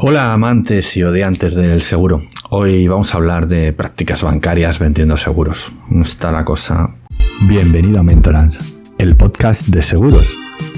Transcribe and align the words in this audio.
Hola 0.00 0.32
amantes 0.32 0.96
y 0.96 1.02
odiantes 1.02 1.56
del 1.56 1.82
seguro. 1.82 2.22
Hoy 2.50 2.86
vamos 2.86 3.12
a 3.12 3.18
hablar 3.18 3.48
de 3.48 3.72
prácticas 3.72 4.22
bancarias 4.22 4.78
vendiendo 4.78 5.16
seguros. 5.16 5.72
Está 5.90 6.30
la 6.30 6.44
cosa. 6.44 6.94
Bienvenido 7.48 7.98
a 7.98 8.04
Mentorance, 8.04 8.80
el 8.96 9.16
podcast 9.16 9.70
de 9.70 9.82
seguros. 9.82 10.36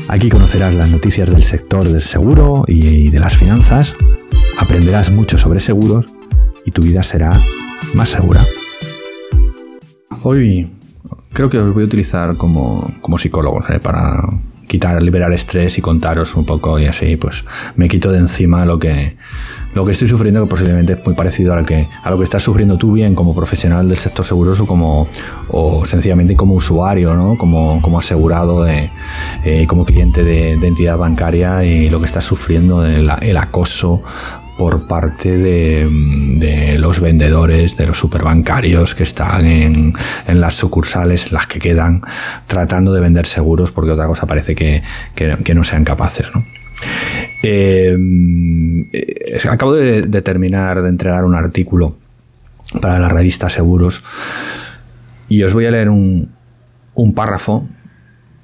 Aquí 0.08 0.30
conocerás 0.30 0.72
las 0.74 0.92
noticias 0.92 1.28
del 1.28 1.44
sector 1.44 1.84
del 1.84 2.00
seguro 2.00 2.64
y 2.66 3.10
de 3.10 3.20
las 3.20 3.36
finanzas, 3.36 3.98
aprenderás 4.58 5.12
mucho 5.12 5.36
sobre 5.36 5.60
seguros 5.60 6.06
y 6.64 6.70
tu 6.70 6.80
vida 6.80 7.02
será 7.02 7.28
más 7.96 8.08
segura. 8.08 8.40
Hoy 10.22 10.66
creo 11.34 11.50
que 11.50 11.58
os 11.58 11.74
voy 11.74 11.82
a 11.82 11.86
utilizar 11.86 12.38
como, 12.38 12.82
como 13.02 13.18
psicólogo 13.18 13.62
¿eh? 13.68 13.80
para 13.80 14.22
quitar, 14.70 15.02
liberar 15.02 15.32
estrés 15.32 15.78
y 15.78 15.80
contaros 15.80 16.36
un 16.36 16.46
poco 16.46 16.78
y 16.78 16.86
así 16.86 17.16
pues 17.16 17.44
me 17.74 17.88
quito 17.88 18.12
de 18.12 18.18
encima 18.18 18.64
lo 18.64 18.78
que, 18.78 19.16
lo 19.74 19.84
que 19.84 19.90
estoy 19.90 20.06
sufriendo, 20.06 20.44
que 20.44 20.48
posiblemente 20.48 20.92
es 20.92 21.04
muy 21.04 21.14
parecido 21.16 21.52
a 21.52 21.56
lo 21.56 21.66
que, 21.66 21.88
a 22.04 22.08
lo 22.08 22.16
que 22.18 22.22
estás 22.22 22.44
sufriendo 22.44 22.78
tú 22.78 22.92
bien 22.92 23.16
como 23.16 23.34
profesional 23.34 23.88
del 23.88 23.98
sector 23.98 24.24
seguroso 24.24 24.66
como, 24.66 25.08
o 25.48 25.84
sencillamente 25.84 26.36
como 26.36 26.54
usuario, 26.54 27.14
¿no? 27.14 27.36
como, 27.36 27.82
como 27.82 27.98
asegurado, 27.98 28.62
de, 28.62 28.90
eh, 29.44 29.66
como 29.66 29.84
cliente 29.84 30.22
de, 30.22 30.52
entidad 30.52 30.96
bancaria 30.96 31.64
y 31.64 31.90
lo 31.90 31.98
que 31.98 32.06
estás 32.06 32.22
sufriendo, 32.22 32.86
el, 32.86 33.10
el 33.22 33.36
acoso 33.38 34.04
por 34.60 34.86
parte 34.86 35.38
de, 35.38 36.76
los 36.78 37.00
vendedores, 37.00 37.78
de 37.78 37.86
los 37.86 37.98
superbancarios 37.98 38.94
que 38.94 39.04
están 39.04 39.46
en, 39.46 39.94
las 40.34 40.54
sucursales, 40.54 41.32
las 41.32 41.46
que 41.46 41.58
quedan, 41.58 42.02
tratando 42.46 42.92
de 42.92 43.00
vender 43.00 43.24
seguros 43.24 43.72
porque 43.72 43.92
otra 43.92 44.06
cosa 44.06 44.26
parece 44.26 44.54
que, 44.54 44.82
no 45.54 45.64
sean 45.64 45.82
capaces. 45.82 46.26
Eh, 47.42 47.96
acabo 49.50 49.72
de, 49.72 50.02
terminar 50.20 50.82
de 50.82 50.90
entregar 50.90 51.24
un 51.24 51.36
artículo 51.36 51.96
para 52.82 52.98
la 52.98 53.08
revista 53.08 53.48
Seguros 53.48 54.04
y 55.30 55.42
os 55.42 55.54
voy 55.54 55.64
a 55.64 55.70
leer 55.70 55.88
un, 55.88 56.28
párrafo 57.14 57.66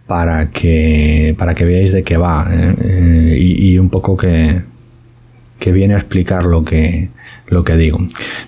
para 0.06 0.48
que, 0.48 1.34
para 1.36 1.54
que 1.54 1.66
veáis 1.66 1.92
de 1.92 2.02
qué 2.04 2.16
va 2.16 2.48
¿eh? 2.50 2.74
Eh, 2.82 3.36
y, 3.38 3.76
un 3.76 3.90
poco 3.90 4.16
que, 4.16 4.62
que 5.58 5.72
viene 5.72 5.94
a 5.94 5.98
explicar 5.98 6.44
lo 6.44 6.64
que, 6.64 7.08
lo 7.48 7.64
que 7.64 7.76
digo. 7.76 7.98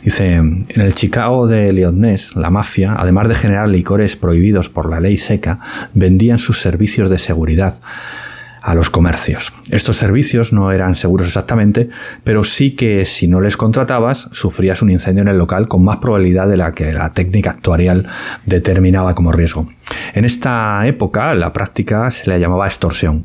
Dice, 0.03 0.35
en 0.35 0.67
el 0.75 0.95
Chicago 0.95 1.47
de 1.47 1.73
Leonés, 1.73 2.37
la 2.37 2.51
mafia, 2.51 2.95
además 2.99 3.29
de 3.29 3.35
generar 3.35 3.69
licores 3.69 4.17
prohibidos 4.17 4.69
por 4.69 4.89
la 4.91 5.01
ley 5.01 5.17
seca, 5.17 5.61
vendían 5.95 6.39
sus 6.39 6.59
servicios 6.61 7.11
de 7.11 7.19
seguridad 7.19 7.79
a 8.61 8.75
los 8.75 8.91
comercios. 8.91 9.53
Estos 9.71 9.97
servicios 9.97 10.53
no 10.53 10.73
eran 10.73 10.95
seguros 10.95 11.29
exactamente, 11.29 11.89
pero 12.25 12.45
sí 12.45 12.73
que 12.73 13.05
si 13.07 13.29
no 13.29 13.41
les 13.41 13.57
contratabas, 13.57 14.29
sufrías 14.33 14.83
un 14.83 14.91
incendio 14.91 15.23
en 15.23 15.29
el 15.29 15.39
local 15.39 15.69
con 15.69 15.85
más 15.85 15.99
probabilidad 15.99 16.49
de 16.49 16.57
la 16.57 16.73
que 16.73 16.93
la 16.93 17.11
técnica 17.11 17.51
actuarial 17.51 18.07
determinaba 18.47 19.15
como 19.15 19.33
riesgo. 19.33 19.69
En 20.15 20.25
esta 20.25 20.87
época 20.87 21.35
la 21.35 21.53
práctica 21.53 22.11
se 22.11 22.29
le 22.29 22.41
llamaba 22.41 22.67
extorsión 22.67 23.25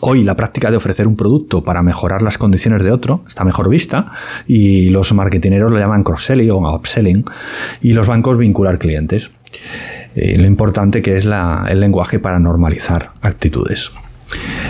Hoy 0.00 0.24
la 0.24 0.36
práctica 0.36 0.70
de 0.70 0.76
ofrecer 0.76 1.06
un 1.06 1.16
producto 1.16 1.62
para 1.62 1.82
mejorar 1.82 2.22
las 2.22 2.38
condiciones 2.38 2.82
de 2.82 2.90
otro 2.90 3.22
está 3.28 3.44
mejor 3.44 3.68
vista 3.68 4.06
y 4.46 4.90
los 4.90 5.12
marketineros 5.12 5.70
lo 5.70 5.78
llaman 5.78 6.02
cross-selling 6.02 6.50
o 6.50 6.74
upselling 6.74 7.24
y 7.82 7.92
los 7.92 8.06
bancos 8.06 8.38
vincular 8.38 8.78
clientes. 8.78 9.30
Eh, 10.14 10.38
lo 10.38 10.46
importante 10.46 11.02
que 11.02 11.16
es 11.16 11.24
el 11.24 11.80
lenguaje 11.80 12.18
para 12.18 12.38
normalizar 12.38 13.12
actitudes. 13.20 13.92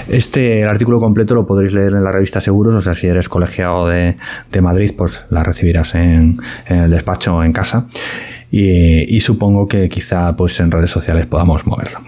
Este 0.09 0.65
artículo 0.65 0.99
completo 0.99 1.35
lo 1.35 1.47
podréis 1.47 1.73
leer 1.73 1.93
en 1.93 2.05
la 2.05 2.11
revista 2.11 2.41
Seguros, 2.41 2.75
o 2.75 2.81
sea, 2.81 2.95
si 2.95 3.07
eres 3.07 3.29
colegiado 3.29 3.87
de, 3.87 4.17
Madrid, 4.61 4.91
pues 4.97 5.25
la 5.31 5.43
recibirás 5.45 5.95
en, 5.95 6.39
el 6.67 6.91
despacho 6.91 7.37
o 7.37 7.45
en 7.45 7.53
casa. 7.53 7.87
Y, 8.51 9.19
supongo 9.21 9.67
que 9.67 9.89
quizá 9.89 10.37
pues 10.37 10.61
en 10.61 10.71
redes 10.71 10.91
sociales 10.91 11.27
podamos 11.27 11.67
moverlo. 11.67 12.01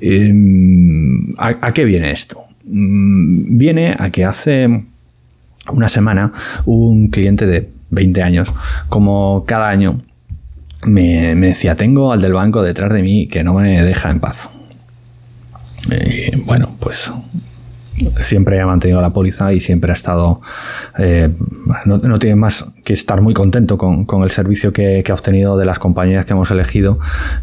Em, 0.00 1.34
¿a, 1.38 1.72
qué 1.72 1.84
viene 1.84 2.10
esto? 2.10 2.44
Mm, 2.64 3.58
viene 3.58 3.96
a 3.98 4.10
que 4.10 4.24
hace 4.24 4.84
una 5.72 5.88
semana 5.88 6.32
un 6.66 7.08
cliente 7.08 7.46
de 7.46 7.70
20 7.90 8.22
años, 8.22 8.52
como 8.88 9.44
cada 9.46 9.68
año, 9.68 10.02
me, 10.86 11.34
decía, 11.34 11.74
tengo 11.74 12.12
al 12.12 12.20
del 12.20 12.32
banco 12.32 12.62
detrás 12.62 12.92
de 12.92 13.02
mí 13.02 13.26
que 13.26 13.42
no 13.42 13.54
me 13.54 13.82
deja 13.82 14.10
en 14.10 14.20
paz. 14.20 14.50
bueno, 16.44 16.74
pues 16.80 17.12
siempre 18.20 18.60
ha 18.60 18.66
mantenido 18.66 19.00
la 19.00 19.10
póliza 19.10 19.52
y 19.52 19.60
siempre 19.60 19.92
ha 19.92 19.94
estado, 19.94 20.40
eh, 20.98 21.28
no, 21.84 22.18
tiene 22.18 22.36
más 22.36 22.70
que 22.84 22.92
estar 22.92 23.20
muy 23.20 23.34
contento 23.34 23.78
con, 23.78 24.06
el 24.22 24.30
servicio 24.30 24.72
que, 24.72 25.04
ha 25.08 25.14
obtenido 25.14 25.56
de 25.56 25.66
las 25.66 25.78
compañías 25.78 26.24
que 26.24 26.32
hemos 26.32 26.50
elegido 26.50 26.98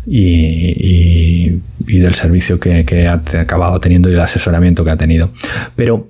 y, 0.06 1.62
del 1.80 2.16
servicio 2.16 2.60
que, 2.60 3.08
ha 3.08 3.22
acabado 3.40 3.80
teniendo 3.80 4.10
y 4.10 4.14
el 4.14 4.20
asesoramiento 4.20 4.84
que 4.84 4.92
ha 4.92 4.98
tenido. 4.98 5.30
Pero 5.76 6.08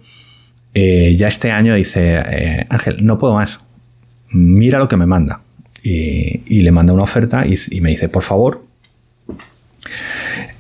eh, 0.73 1.15
ya 1.17 1.27
este 1.27 1.51
año 1.51 1.75
dice, 1.75 2.17
eh, 2.17 2.65
Ángel, 2.69 3.05
no 3.05 3.17
puedo 3.17 3.33
más, 3.33 3.59
mira 4.31 4.79
lo 4.79 4.87
que 4.87 4.97
me 4.97 5.05
manda. 5.05 5.41
Y, 5.83 6.61
le 6.61 6.71
manda 6.71 6.93
una 6.93 7.03
oferta 7.03 7.45
y 7.45 7.79
me 7.81 7.91
dice, 7.91 8.09
por 8.09 8.23
favor, 8.23 8.65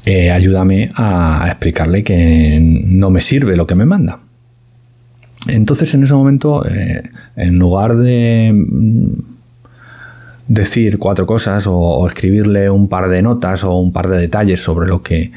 eh, 0.05 0.31
ayúdame 0.31 0.91
a 0.95 1.45
explicarle 1.47 2.03
que 2.03 2.59
no 2.61 3.09
me 3.09 3.21
sirve 3.21 3.55
lo 3.55 3.65
que 3.65 3.75
me 3.75 3.85
manda. 3.85 4.19
Entonces 5.47 5.93
en 5.93 6.03
ese 6.03 6.13
momento, 6.13 6.65
eh, 6.67 7.03
en 7.35 7.57
lugar 7.57 7.95
de 7.95 8.51
mm, 8.53 9.13
decir 10.47 10.97
cuatro 10.97 11.25
cosas 11.25 11.65
o, 11.67 12.05
escribirle 12.07 12.69
un 12.69 12.87
par 12.87 13.09
de 13.09 13.21
notas 13.21 13.63
o 13.63 13.75
un 13.77 13.91
par 13.91 14.07
de 14.07 14.19
detalles 14.19 14.61
sobre 14.61 14.87
lo 14.87 15.01
que 15.01 15.31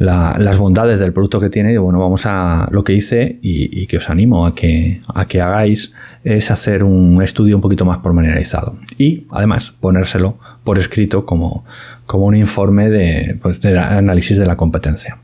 las 0.00 0.56
bondades 0.56 0.98
del 0.98 1.12
producto 1.12 1.40
que 1.40 1.50
tiene, 1.50 1.76
bueno, 1.76 1.98
vamos 1.98 2.24
a 2.24 2.68
lo 2.70 2.82
que 2.82 2.94
hice 2.94 3.38
y, 3.42 3.86
que 3.86 3.98
os 3.98 4.08
animo 4.08 4.46
a 4.46 4.54
que, 4.54 5.02
a 5.14 5.26
que 5.26 5.42
hagáis 5.42 5.92
es 6.24 6.50
hacer 6.50 6.82
un 6.84 7.22
estudio 7.22 7.56
un 7.56 7.60
poquito 7.60 7.84
más 7.84 7.98
pormenorizado 7.98 8.78
y 8.96 9.26
además 9.30 9.74
ponérselo 9.78 10.38
por 10.64 10.78
escrito 10.78 11.26
como, 11.26 11.66
como 12.06 12.24
un 12.24 12.34
informe 12.34 12.88
de, 12.88 13.36
pues, 13.42 13.62
análisis 13.62 14.38
de 14.38 14.46
la 14.46 14.56
competencia. 14.56 15.18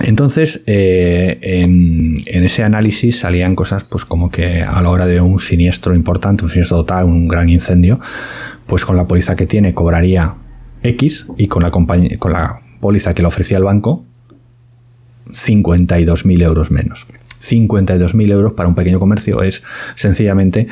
Entonces, 0.00 0.62
eh, 0.66 1.38
en, 1.40 2.16
ese 2.26 2.64
análisis 2.64 3.20
salían 3.20 3.54
cosas 3.54 3.84
pues 3.84 4.04
como 4.04 4.30
que 4.30 4.62
a 4.62 4.82
la 4.82 4.90
hora 4.90 5.06
de 5.06 5.20
un 5.20 5.38
siniestro 5.38 5.94
importante, 5.94 6.42
un 6.42 6.50
siniestro 6.50 6.78
total, 6.78 7.04
un 7.04 7.28
gran 7.28 7.48
incendio, 7.48 8.00
pues 8.66 8.84
con 8.84 8.96
la 8.96 9.06
póliza 9.06 9.36
que 9.36 9.46
tiene 9.46 9.74
cobraría 9.74 10.34
X 10.82 11.26
y 11.36 11.46
con 11.46 11.62
la, 11.62 11.70
con 11.70 12.32
la 12.32 12.59
póliza 12.80 13.14
que 13.14 13.22
le 13.22 13.28
ofrecía 13.28 13.58
el 13.58 13.64
banco, 13.64 14.04
52.000 15.28 16.42
euros 16.42 16.70
menos. 16.70 17.06
52.000 17.40 18.30
euros 18.32 18.52
para 18.52 18.68
un 18.68 18.74
pequeño 18.74 18.98
comercio 18.98 19.42
es 19.42 19.62
sencillamente 19.94 20.68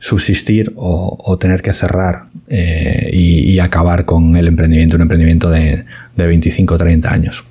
subsistir 0.00 0.72
o, 0.76 1.38
tener 1.40 1.62
que 1.62 1.72
cerrar 1.72 2.24
eh, 2.48 3.10
y, 3.12 3.58
acabar 3.58 4.04
con 4.04 4.36
el 4.36 4.48
emprendimiento, 4.48 4.96
un 4.96 5.02
emprendimiento 5.02 5.48
de, 5.48 5.84
de 6.16 6.26
25 6.26 6.74
o 6.74 6.78
30 6.78 7.12
años. 7.12 7.44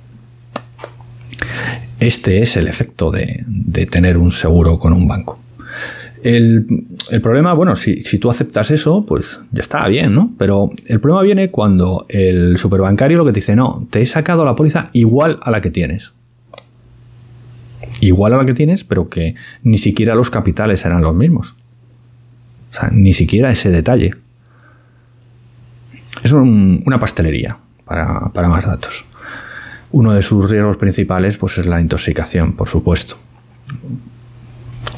Este 1.98 2.42
es 2.42 2.56
el 2.56 2.68
efecto 2.68 3.10
de 3.10 3.86
tener 3.90 4.18
un 4.18 4.30
seguro 4.30 4.78
con 4.78 4.92
un 4.92 5.08
banco. 5.08 5.40
El, 6.24 6.86
problema, 7.22 7.52
bueno, 7.52 7.76
si, 7.76 8.02
tú 8.18 8.30
aceptas 8.30 8.70
eso, 8.70 9.04
pues 9.04 9.42
ya 9.52 9.60
está 9.60 9.86
bien, 9.88 10.14
¿no? 10.14 10.32
Pero 10.38 10.70
el 10.86 10.98
problema 10.98 11.22
viene 11.22 11.50
cuando 11.50 12.06
el 12.08 12.56
superbancario 12.56 13.18
lo 13.18 13.26
que 13.26 13.32
te 13.32 13.40
dice, 13.40 13.54
no, 13.54 13.86
te 13.90 14.00
he 14.00 14.06
sacado 14.06 14.42
la 14.46 14.54
póliza 14.54 14.86
igual 14.94 15.38
a 15.42 15.50
la 15.50 15.60
que 15.60 15.70
tienes. 15.70 16.14
Igual 18.00 18.32
a 18.32 18.38
la 18.38 18.46
que 18.46 18.54
tienes, 18.54 18.84
pero 18.84 19.10
que 19.10 19.34
ni 19.64 19.76
siquiera 19.76 20.14
los 20.14 20.30
capitales 20.30 20.86
eran 20.86 21.02
los 21.02 21.14
mismos. 21.14 21.56
O 22.70 22.74
sea, 22.74 22.88
ni 22.90 23.12
siquiera 23.12 23.50
ese 23.50 23.70
detalle. 23.70 24.14
Es 26.22 26.32
una 26.32 26.98
pastelería 26.98 27.58
para, 27.84 28.30
para 28.32 28.48
más 28.48 28.64
datos. 28.64 29.04
Uno 29.92 30.14
de 30.14 30.22
sus 30.22 30.50
riesgos 30.50 30.78
principales 30.78 31.36
pues, 31.36 31.58
es 31.58 31.66
la 31.66 31.82
intoxicación, 31.82 32.54
por 32.54 32.70
supuesto 32.70 33.18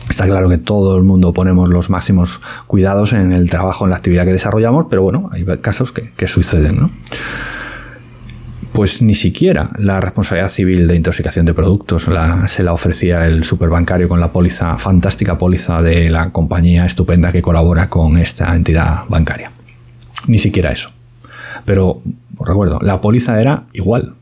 Está 0.09 0.27
claro 0.27 0.49
que 0.49 0.59
todo 0.59 0.97
el 0.97 1.05
mundo 1.05 1.33
ponemos 1.33 1.69
los 1.69 1.91
máximos 1.91 2.41
cuidados 2.67 3.13
en 3.13 3.33
el 3.33 3.51
trabajo, 3.51 3.85
en 3.85 3.91
la 3.91 3.97
actividad 3.97 4.25
que 4.25 4.33
desarrollamos, 4.33 4.87
pero 4.89 5.03
bueno, 5.03 5.29
hay 5.33 5.45
casos 5.61 5.93
que, 5.93 6.27
suceden, 6.29 6.81
¿no? 6.81 6.91
Pues 8.73 9.01
ni 9.01 9.15
siquiera 9.15 9.71
la 9.79 10.01
responsabilidad 10.01 10.51
civil 10.51 10.87
de 10.87 10.97
intoxicación 10.97 11.47
de 11.47 11.55
productos 11.55 12.09
se 12.47 12.63
la 12.63 12.73
ofrecía 12.73 13.27
el 13.27 13.43
superbancario 13.43 14.07
con 14.09 14.21
la 14.21 14.33
póliza, 14.33 14.77
fantástica 14.77 15.39
póliza 15.39 15.81
de 15.81 16.11
la 16.11 16.31
compañía 16.31 16.85
estupenda 16.85 17.33
que 17.33 17.41
colabora 17.41 17.89
con 17.89 18.19
esta 18.19 18.55
entidad 18.55 19.05
bancaria. 19.09 19.51
Ni 20.27 20.39
siquiera 20.39 20.73
eso. 20.73 20.91
Pero, 21.65 22.03
recuerdo, 22.39 22.79
la 22.83 23.01
póliza 23.01 23.41
era 23.41 23.65
igual. 23.73 24.15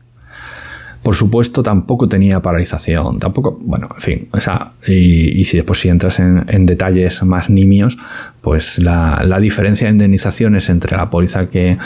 Por 1.05 1.13
supuesto, 1.13 1.61
tampoco 1.61 2.07
tenía 2.07 2.41
paralización, 2.41 3.19
tampoco, 3.19 3.59
bueno, 3.61 3.89
en 3.93 4.01
fin, 4.01 4.27
o 4.31 4.39
sea, 4.39 4.71
y, 4.87 5.43
si 5.43 5.57
después 5.57 5.77
si 5.77 5.89
entras 5.89 6.19
en, 6.19 6.65
detalles 6.65 7.21
más 7.21 7.51
nimios, 7.51 7.95
pues 8.41 8.79
la, 8.79 9.37
diferencia 9.39 9.85
de 9.85 9.91
indemnizaciones 9.91 10.67
entre 10.67 10.97
la 10.97 11.11
póliza 11.11 11.47
que, 11.47 11.77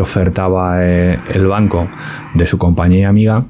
ofertaba 0.00 0.76
eh, 0.84 1.18
el 1.34 1.48
banco 1.48 1.88
de 2.34 2.46
su 2.46 2.56
compañía 2.56 3.08
amiga, 3.08 3.44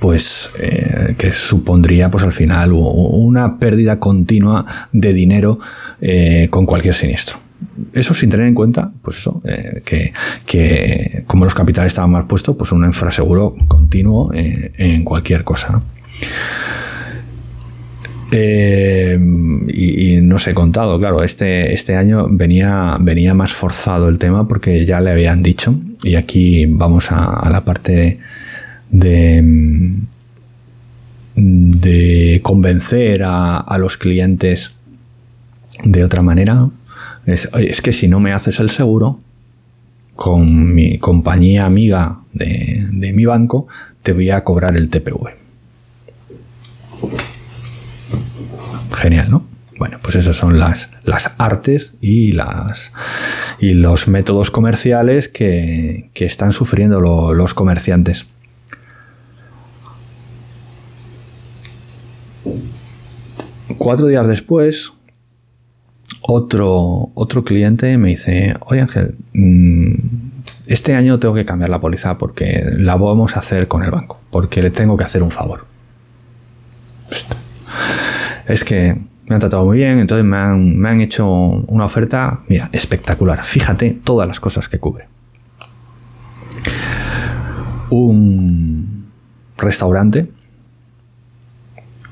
pues 0.00 0.50
eh, 0.58 1.14
que 1.16 1.30
supondría 1.30 2.10
pues 2.10 2.24
al 2.24 2.32
final 2.32 2.72
una 2.72 3.58
pérdida 3.58 4.00
continua 4.00 4.66
de 4.90 5.12
dinero 5.12 5.60
eh, 6.00 6.48
con 6.50 6.66
cualquier 6.66 6.94
siniestro. 6.94 7.45
Eso 7.92 8.14
sin 8.14 8.30
tener 8.30 8.46
en 8.46 8.54
cuenta, 8.54 8.90
pues 9.02 9.18
eso, 9.18 9.42
eh, 9.44 9.82
que, 9.84 11.24
como 11.26 11.44
los 11.44 11.54
capitales 11.54 11.92
estaban 11.92 12.10
mal 12.10 12.26
puestos, 12.26 12.56
pues 12.56 12.72
un 12.72 12.84
infraseguro 12.84 13.54
continuo 13.66 14.30
en 14.34 15.04
cualquier 15.04 15.44
cosa. 15.44 15.80
y, 18.30 20.18
no 20.20 20.36
os 20.36 20.46
he 20.48 20.54
contado, 20.54 20.98
claro, 20.98 21.22
este, 21.22 21.72
este 21.72 21.96
año 21.96 22.26
venía, 22.28 22.96
venía 23.00 23.34
más 23.34 23.54
forzado 23.54 24.08
el 24.08 24.18
tema 24.18 24.46
porque 24.48 24.84
ya 24.84 25.00
le 25.00 25.10
habían 25.10 25.42
dicho, 25.42 25.74
y 26.02 26.16
aquí 26.16 26.66
vamos 26.66 27.12
a 27.12 27.48
la 27.50 27.64
parte 27.64 28.18
de, 28.90 29.42
de 31.36 32.40
convencer 32.42 33.22
a, 33.24 33.76
los 33.78 33.96
clientes 33.98 34.72
de 35.84 36.04
otra 36.04 36.22
manera. 36.22 36.68
Es, 37.26 37.82
que 37.82 37.90
si 37.90 38.06
no 38.06 38.20
me 38.20 38.32
haces 38.32 38.60
el 38.60 38.70
seguro, 38.70 39.18
con 40.14 40.74
mi 40.74 40.98
compañía 40.98 41.66
amiga 41.66 42.20
de, 42.32 43.12
mi 43.12 43.24
banco, 43.24 43.66
te 44.02 44.12
voy 44.12 44.30
a 44.30 44.44
cobrar 44.44 44.76
el 44.76 44.88
TPV. 44.88 45.34
Genial, 48.94 49.30
¿no? 49.30 49.44
Bueno, 49.78 49.98
pues 50.00 50.14
esas 50.16 50.36
son 50.36 50.58
las, 50.58 50.92
las 51.04 51.34
artes 51.38 51.94
y, 52.00 52.32
las, 52.32 52.92
y 53.58 53.74
los 53.74 54.08
métodos 54.08 54.50
comerciales 54.50 55.28
que, 55.28 56.10
están 56.14 56.52
sufriendo 56.52 57.00
los 57.00 57.54
comerciantes. 57.54 58.26
Cuatro 63.76 64.06
días 64.06 64.26
después, 64.28 64.92
otro, 66.22 67.10
otro 67.14 67.44
cliente 67.44 67.96
me 67.98 68.10
dice, 68.10 68.56
oye 68.60 68.80
Ángel, 68.80 69.14
mm, 69.32 69.94
este 70.66 70.94
año 70.94 71.18
tengo 71.18 71.34
que 71.34 71.44
cambiar 71.44 71.70
la 71.70 71.80
póliza 71.80 72.18
porque 72.18 72.64
la 72.78 72.96
vamos 72.96 73.36
a 73.36 73.40
hacer 73.40 73.68
con 73.68 73.84
el 73.84 73.90
banco, 73.90 74.20
porque 74.30 74.62
le 74.62 74.70
tengo 74.70 74.96
que 74.96 75.04
hacer 75.04 75.22
un 75.22 75.30
favor. 75.30 75.66
Es 78.46 78.64
que 78.64 78.96
me 79.26 79.34
han 79.34 79.40
tratado 79.40 79.64
muy 79.64 79.78
bien, 79.78 79.98
entonces 79.98 80.24
me 80.24 80.36
han, 80.36 80.76
me 80.76 80.88
han 80.88 81.00
hecho 81.00 81.28
una 81.28 81.84
oferta, 81.84 82.40
mira, 82.48 82.68
espectacular. 82.72 83.42
Fíjate 83.44 83.98
todas 84.04 84.26
las 84.26 84.40
cosas 84.40 84.68
que 84.68 84.78
cubre. 84.78 85.06
Un 87.90 89.06
restaurante 89.56 90.28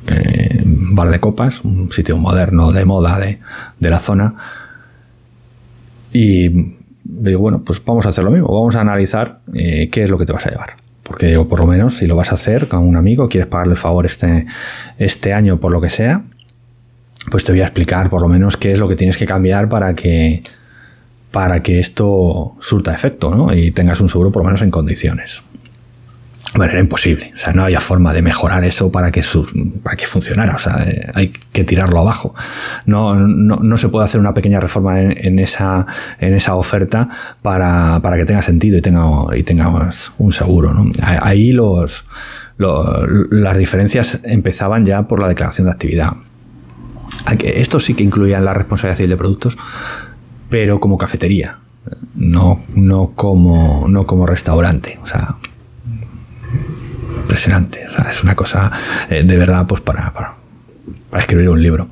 eh, 0.07 0.63
bar 0.95 1.11
de 1.11 1.21
copas, 1.21 1.63
un 1.65 1.91
sitio 1.93 2.17
moderno 2.17 2.73
de 2.73 2.85
moda 2.85 3.19
de, 3.19 3.39
la 3.81 3.99
zona. 3.99 4.35
Y 6.13 6.77
digo, 7.05 7.41
bueno, 7.41 7.63
pues 7.65 7.85
vamos 7.85 8.07
a 8.07 8.11
hacer 8.11 8.25
lo 8.25 8.31
mismo, 8.31 8.49
vamos 8.49 8.77
a 8.77 8.81
analizar 8.81 9.41
eh, 9.53 9.89
qué 9.91 10.05
es 10.05 10.11
lo 10.11 10.19
que 10.19 10.27
te 10.27 10.33
vas 10.33 10.47
a 10.47 10.51
llevar. 10.51 10.77
Porque 11.03 11.39
por 11.39 11.61
lo 11.61 11.67
menos, 11.67 11.97
si 11.97 12.07
lo 12.07 12.17
vas 12.17 12.31
a 12.31 12.35
hacer 12.35 12.67
con 12.69 12.81
un 12.81 12.97
amigo, 12.97 13.29
quieres 13.29 13.49
pagarle 13.49 13.75
el 13.75 13.79
favor 13.79 14.07
este, 14.07 14.47
este 14.99 15.35
año 15.35 15.61
por 15.61 15.71
lo 15.71 15.81
que 15.81 15.91
sea, 15.91 16.23
pues 17.31 17.45
te 17.45 17.53
voy 17.53 17.61
a 17.61 17.65
explicar 17.65 18.09
por 18.09 18.23
lo 18.23 18.29
menos 18.29 18.57
qué 18.57 18.73
es 18.73 18.79
lo 18.79 18.89
que 18.89 18.97
tienes 18.97 19.17
que 19.17 19.27
cambiar 19.27 19.69
para 19.69 19.95
que, 19.95 20.43
para 21.31 21.63
que 21.63 21.79
esto 21.79 22.55
surta 22.59 22.95
efecto 22.95 23.53
y 23.53 23.71
tengas 23.71 24.01
un 24.01 24.09
seguro 24.09 24.31
por 24.33 24.43
lo 24.43 24.47
menos 24.47 24.63
en 24.63 24.71
condiciones. 24.71 25.43
Bueno, 26.57 26.73
era 26.73 26.81
imposible. 26.81 27.33
O 27.35 27.39
sea, 27.39 27.53
no 27.53 27.65
había 27.65 27.81
forma 27.81 28.13
de 28.13 28.23
mejorar 28.23 28.63
eso 28.65 28.93
para 28.93 29.11
que, 29.11 29.23
para 29.83 29.97
que 29.97 30.07
funcionara. 30.07 30.55
O 30.55 30.59
sea, 30.59 30.85
eh, 30.89 31.11
hay 31.15 31.33
que 31.53 31.65
tirarlo 31.65 31.99
abajo. 31.99 32.33
No, 32.87 33.17
no, 33.17 33.77
se 33.77 33.89
puede 33.89 34.05
hacer 34.05 34.21
una 34.21 34.35
pequeña 34.35 34.61
reforma 34.61 35.01
en, 35.01 35.39
esa, 35.41 35.85
en 36.21 36.33
esa 36.33 36.55
oferta 36.55 37.09
para, 37.43 38.01
que 38.15 38.25
tenga 38.25 38.43
sentido 38.43 38.79
y 38.79 38.83
tenga, 38.83 39.05
y 39.37 39.43
tengas 39.43 40.13
un 40.19 40.33
seguro. 40.33 40.73
Ahí 41.03 41.51
los, 41.51 42.07
las 42.57 43.59
diferencias 43.59 44.21
empezaban 44.25 44.85
ya 44.85 45.03
por 45.03 45.21
la 45.21 45.27
declaración 45.27 45.67
de 45.67 45.73
actividad. 45.73 46.13
Esto 47.43 47.81
sí 47.81 47.95
que 47.95 48.05
incluía 48.05 48.39
la 48.41 48.55
responsabilidad 48.55 48.97
civil 48.97 49.11
de 49.11 49.17
productos, 49.17 49.59
pero 50.51 50.79
como 50.79 50.99
cafetería, 50.99 51.59
no, 52.15 52.61
no, 52.75 53.13
como, 53.15 53.87
no 53.89 54.07
como 54.07 54.27
restaurante. 54.27 54.99
O 55.03 55.07
sea, 55.07 55.37
impresionante. 57.25 57.85
es 58.09 58.23
una 58.23 58.35
cosa 58.35 58.71
eh, 59.11 59.25
de 59.25 59.37
verdad 59.37 59.67
pues 59.67 59.81
para, 59.81 60.13
para, 60.13 60.35
escribir 61.19 61.49
un 61.49 61.63
libro. 61.63 61.89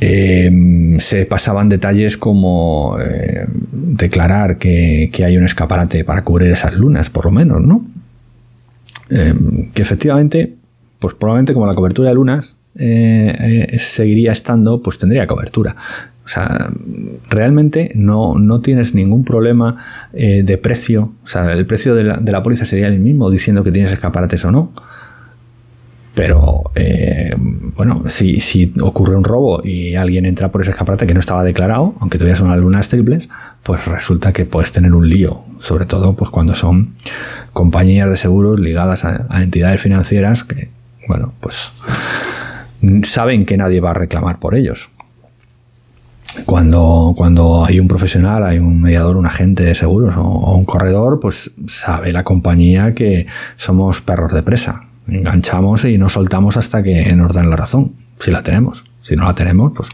Em, 0.00 0.98
se 1.00 1.26
pasaban 1.26 1.68
detalles 1.68 2.16
como 2.16 2.96
eh, 3.00 3.46
declarar 3.72 4.56
que, 4.56 5.10
hay 5.24 5.36
un 5.36 5.44
escaparate 5.44 6.04
para 6.04 6.22
cubrir 6.22 6.52
esas 6.52 6.74
lunas, 6.74 7.10
por 7.10 7.24
lo 7.24 7.32
menos, 7.32 7.60
¿no? 7.60 7.84
Em, 9.10 9.72
que 9.72 9.82
efectivamente, 9.82 10.54
pues 11.00 11.14
probablemente 11.14 11.52
como 11.52 11.66
la 11.66 11.74
cobertura 11.74 12.10
de 12.10 12.14
lunas 12.14 12.58
eh, 12.76 13.76
seguiría 13.78 14.32
estando, 14.32 14.80
pues 14.82 14.98
tendría 14.98 15.26
cobertura. 15.26 15.74
O 16.28 16.30
sea, 16.30 16.68
realmente 17.30 17.90
no, 17.94 18.36
tienes 18.60 18.94
ningún 18.94 19.24
problema 19.24 19.76
eh, 20.12 20.42
de 20.42 20.58
precio. 20.58 21.14
O 21.24 21.26
sea, 21.26 21.54
el 21.54 21.64
precio 21.64 21.94
de 21.94 22.04
la, 22.04 22.42
póliza 22.42 22.66
sería 22.66 22.86
el 22.86 22.98
mismo 22.98 23.30
diciendo 23.30 23.64
que 23.64 23.72
tienes 23.72 23.92
escaparates 23.92 24.44
o 24.44 24.50
no. 24.50 24.70
Pero, 26.14 26.70
eh, 26.74 27.34
bueno, 27.38 28.02
si, 28.08 28.40
si, 28.40 28.74
ocurre 28.78 29.16
un 29.16 29.24
robo 29.24 29.62
y 29.64 29.94
alguien 29.94 30.26
entra 30.26 30.52
por 30.52 30.60
ese 30.60 30.72
escaparate 30.72 31.06
que 31.06 31.14
no 31.14 31.20
estaba 31.20 31.42
declarado, 31.44 31.94
aunque 32.00 32.18
tuvieras 32.18 32.42
unas 32.42 32.58
lunas 32.58 32.90
triples, 32.90 33.30
pues 33.62 33.86
resulta 33.86 34.34
que 34.34 34.44
puedes 34.44 34.70
tener 34.70 34.92
un 34.92 35.08
lío. 35.08 35.44
Sobre 35.58 35.86
todo 35.86 36.14
pues 36.14 36.30
cuando 36.30 36.54
son 36.54 36.92
compañías 37.54 38.10
de 38.10 38.18
seguros 38.18 38.60
ligadas 38.60 39.06
a, 39.06 39.24
a 39.30 39.42
entidades 39.42 39.80
financieras 39.80 40.44
que, 40.44 40.68
bueno, 41.08 41.32
pues 41.40 41.72
saben 43.04 43.46
que 43.46 43.56
nadie 43.56 43.80
va 43.80 43.92
a 43.92 43.94
reclamar 43.94 44.38
por 44.38 44.54
ellos. 44.54 44.90
Cuando, 46.44 47.14
cuando 47.16 47.64
hay 47.64 47.80
un 47.80 47.88
profesional, 47.88 48.44
hay 48.44 48.58
un 48.58 48.80
mediador, 48.80 49.16
un 49.16 49.26
agente 49.26 49.64
de 49.64 49.74
seguros 49.74 50.14
o, 50.16 50.54
un 50.56 50.64
corredor, 50.64 51.20
pues 51.20 51.52
sabe 51.66 52.12
la 52.12 52.24
compañía 52.24 52.92
que 52.94 53.26
somos 53.56 54.00
perros 54.00 54.32
de 54.32 54.42
presa. 54.42 54.84
Enganchamos 55.06 55.84
y 55.84 55.98
no 55.98 56.08
soltamos 56.08 56.56
hasta 56.56 56.82
que 56.82 57.12
nos 57.14 57.32
dan 57.34 57.50
la 57.50 57.56
razón, 57.56 57.92
si 58.18 58.30
la 58.30 58.42
tenemos. 58.42 58.84
Si 59.00 59.16
no 59.16 59.24
la 59.24 59.34
tenemos, 59.34 59.72
pues, 59.74 59.90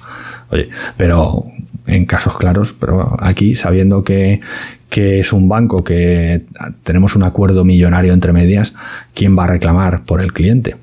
oye, 0.51 0.69
pero 0.97 1.45
en 1.87 2.07
casos 2.07 2.37
claros, 2.37 2.73
pero 2.73 3.17
aquí 3.21 3.55
sabiendo 3.55 4.03
que, 4.03 4.41
que 4.89 5.21
es 5.21 5.33
un 5.33 5.49
banco, 5.49 5.85
que 5.85 6.45
tenemos 6.83 7.15
un 7.17 7.23
acuerdo 7.23 7.65
millonario 7.65 8.13
entre 8.13 8.33
medias, 8.33 8.75
¿quién 9.15 9.39
va 9.39 9.45
a 9.45 9.49
reclamar 9.49 10.05
por 10.05 10.21
el 10.21 10.33
cliente? 10.33 10.77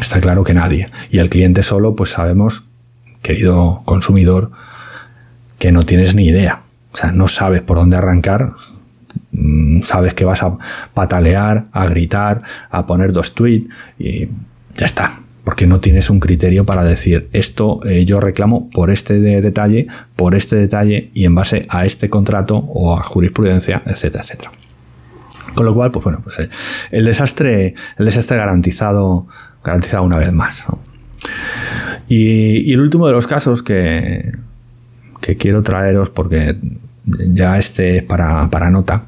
Está 0.00 0.20
claro 0.20 0.44
que 0.44 0.54
nadie. 0.54 0.90
Y 1.10 1.18
el 1.18 1.30
cliente 1.30 1.62
solo, 1.62 1.94
pues 1.94 2.10
sabemos, 2.10 2.64
querido 3.22 3.82
consumidor, 3.84 4.50
que 5.58 5.72
no 5.72 5.84
tienes 5.84 6.14
ni 6.14 6.26
idea. 6.26 6.62
O 6.92 6.96
sea, 6.96 7.12
no 7.12 7.28
sabes 7.28 7.62
por 7.62 7.76
dónde 7.76 7.96
arrancar. 7.96 8.52
Mm, 9.32 9.82
sabes 9.82 10.14
que 10.14 10.24
vas 10.24 10.42
a 10.42 10.56
patalear, 10.94 11.66
a 11.72 11.86
gritar, 11.86 12.42
a 12.70 12.86
poner 12.86 13.12
dos 13.12 13.34
tweets 13.34 13.68
y 13.98 14.28
ya 14.76 14.86
está. 14.86 15.20
Porque 15.44 15.66
no 15.66 15.78
tienes 15.78 16.08
un 16.08 16.20
criterio 16.20 16.64
para 16.64 16.84
decir 16.84 17.28
esto 17.32 17.80
eh, 17.84 18.06
yo 18.06 18.18
reclamo 18.18 18.70
por 18.70 18.90
este 18.90 19.20
detalle, 19.20 19.86
por 20.16 20.34
este 20.34 20.56
detalle 20.56 21.10
y 21.12 21.26
en 21.26 21.34
base 21.34 21.66
a 21.68 21.84
este 21.84 22.08
contrato 22.08 22.56
o 22.56 22.98
a 22.98 23.02
jurisprudencia, 23.02 23.82
etcétera, 23.84 24.22
etcétera. 24.22 24.50
Con 25.54 25.66
lo 25.66 25.74
cual, 25.74 25.90
pues 25.90 26.02
bueno, 26.02 26.20
pues 26.22 26.48
el 26.90 27.04
desastre, 27.04 27.74
el 27.98 28.06
desastre 28.06 28.36
garantizado 28.38 29.26
garantizado 29.64 30.04
una 30.04 30.18
vez 30.18 30.32
más. 30.32 30.64
Y, 32.08 32.72
el 32.72 32.80
último 32.80 33.06
de 33.06 33.12
los 33.12 33.26
casos 33.26 33.62
que, 33.62 34.32
quiero 35.38 35.62
traeros, 35.62 36.10
porque 36.10 36.56
ya 37.06 37.58
este 37.58 37.98
es 37.98 38.02
para, 38.02 38.70
nota, 38.70 39.06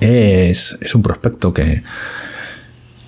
es, 0.00 0.78
un 0.94 1.02
prospecto 1.02 1.52
que, 1.52 1.82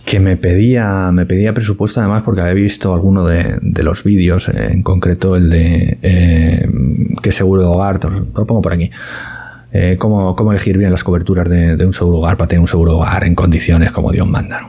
que 0.04 0.20
me 0.20 0.36
pedía, 0.36 1.10
me 1.12 1.26
pedía 1.26 1.52
presupuesto 1.52 2.00
además 2.00 2.22
porque 2.22 2.40
había 2.40 2.54
visto 2.54 2.94
alguno 2.94 3.24
de, 3.24 3.82
los 3.82 4.02
vídeos, 4.02 4.48
en 4.48 4.82
concreto 4.82 5.36
el 5.36 5.50
de 5.50 5.98
eh, 6.02 6.68
qué 7.22 7.30
seguro 7.30 7.62
de 7.62 7.68
hogar, 7.68 8.00
lo 8.04 8.46
pongo 8.46 8.60
por 8.60 8.72
aquí. 8.72 8.90
eh, 9.72 9.96
cómo, 9.98 10.50
elegir 10.50 10.78
bien 10.78 10.90
las 10.90 11.04
coberturas 11.04 11.48
de, 11.48 11.84
un 11.84 11.92
seguro 11.92 12.18
hogar 12.18 12.36
para 12.36 12.48
tener 12.48 12.60
un 12.60 12.68
seguro 12.68 12.96
hogar 12.96 13.24
en 13.24 13.34
condiciones 13.34 13.92
como 13.92 14.10
Dios 14.10 14.26
manda. 14.26 14.66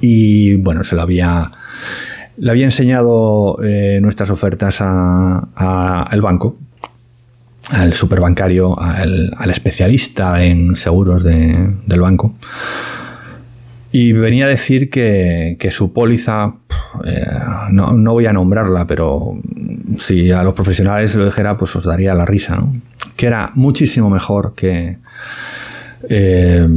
Y 0.00 0.56
bueno, 0.56 0.84
se 0.84 0.96
lo 0.96 1.02
había, 1.02 1.42
le 2.38 2.50
había 2.50 2.64
enseñado 2.64 3.58
eh, 3.62 3.98
nuestras 4.02 4.30
ofertas 4.30 4.80
al 4.80 6.20
banco, 6.20 6.56
al 7.70 7.92
superbancario, 7.92 8.78
al, 8.78 9.32
al 9.36 9.50
especialista 9.50 10.44
en 10.44 10.76
seguros 10.76 11.24
del 11.24 12.00
banco. 12.00 12.34
Y 13.98 14.12
venía 14.12 14.44
a 14.44 14.48
decir 14.48 14.90
que, 14.90 15.56
su 15.70 15.92
póliza, 15.94 16.52
eh, 17.02 17.26
no, 17.70 18.12
voy 18.12 18.26
a 18.26 18.32
nombrarla, 18.34 18.86
pero 18.86 19.38
si 19.96 20.30
a 20.30 20.42
los 20.42 20.52
profesionales 20.52 21.14
lo 21.14 21.24
dijera, 21.24 21.56
pues 21.56 21.74
os 21.76 21.84
daría 21.84 22.14
la 22.14 22.26
risa, 22.26 22.56
¿no? 22.56 22.74
Que 23.16 23.26
era 23.26 23.50
muchísimo 23.54 24.10
mejor 24.10 24.54
que 24.54 24.98
eh, 26.10 26.68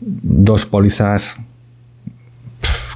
dos 0.00 0.66
pólizas 0.66 1.36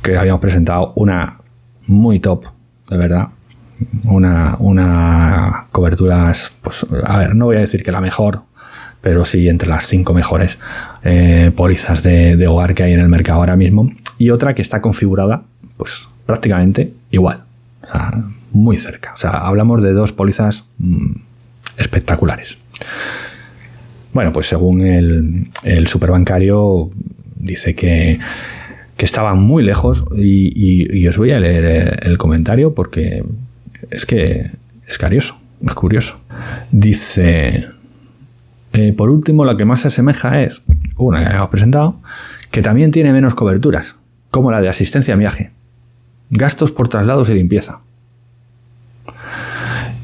que 0.04 0.16
habíamos 0.16 0.40
presentado, 0.40 0.92
una 0.96 1.40
muy 1.86 2.20
top, 2.20 2.44
de 2.90 2.96
verdad, 2.96 3.28
una, 4.04 4.56
una 4.58 5.66
cobertura, 5.72 6.32
pues, 6.62 6.86
a 7.04 7.18
ver, 7.18 7.34
no 7.34 7.46
voy 7.46 7.56
a 7.56 7.60
decir 7.60 7.82
que 7.82 7.90
la 7.90 8.00
mejor, 8.00 8.42
pero 9.00 9.24
sí 9.24 9.48
entre 9.48 9.68
las 9.68 9.86
cinco 9.86 10.14
mejores 10.14 10.58
eh, 11.02 11.50
pólizas 11.56 12.02
de, 12.02 12.46
hogar 12.46 12.74
que 12.74 12.82
hay 12.82 12.92
en 12.92 13.00
el 13.00 13.08
mercado 13.08 13.40
ahora 13.40 13.56
mismo. 13.56 13.90
Y 14.18 14.30
otra 14.30 14.54
que 14.54 14.62
está 14.62 14.80
configurada, 14.80 15.42
pues 15.76 16.08
prácticamente 16.26 16.92
igual. 17.10 17.42
O 17.82 17.86
sea, 17.86 18.12
muy 18.52 18.76
cerca. 18.76 19.12
O 19.12 19.16
sea, 19.16 19.30
hablamos 19.30 19.82
de 19.82 19.92
dos 19.92 20.12
pólizas 20.12 20.64
mm, 20.78 21.16
espectaculares. 21.78 22.58
Bueno, 24.12 24.32
pues 24.32 24.46
según 24.46 24.82
el, 24.82 25.48
el 25.64 25.86
superbancario 25.88 26.90
dice 27.36 27.74
que, 27.74 28.18
que 28.96 29.04
estaban 29.04 29.42
muy 29.42 29.62
lejos 29.62 30.04
y, 30.14 31.06
os 31.06 31.18
voy 31.18 31.32
a 31.32 31.40
leer 31.40 32.00
el 32.02 32.18
comentario 32.18 32.74
porque 32.74 33.24
es 33.90 34.06
que 34.06 34.50
es 34.86 34.98
carioso, 34.98 35.36
es 35.66 35.74
curioso. 35.74 36.20
Dice, 36.70 37.66
eh, 38.72 38.92
por 38.92 39.10
último, 39.10 39.44
la 39.44 39.56
que 39.56 39.64
más 39.64 39.80
se 39.80 39.88
asemeja 39.88 40.42
es 40.42 40.62
una 40.96 41.28
que 41.28 41.34
hemos 41.34 41.48
presentado, 41.48 42.00
que 42.50 42.62
también 42.62 42.92
tiene 42.92 43.12
menos 43.12 43.34
coberturas, 43.34 43.96
como 44.30 44.50
la 44.50 44.60
de 44.60 44.68
asistencia 44.68 45.14
a 45.14 45.16
viaje, 45.16 45.50
gastos 46.30 46.70
por 46.70 46.88
traslados 46.88 47.28
y 47.30 47.34
limpieza. 47.34 47.80